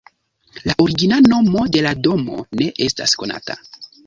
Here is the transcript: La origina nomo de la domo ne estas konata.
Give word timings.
La 0.69 0.73
origina 0.83 1.19
nomo 1.33 1.67
de 1.75 1.83
la 1.89 1.93
domo 2.09 2.41
ne 2.63 2.71
estas 2.89 3.15
konata. 3.23 3.61